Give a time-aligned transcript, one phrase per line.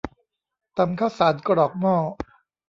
[0.77, 1.95] ตำข้าวสารกรอกหม้อ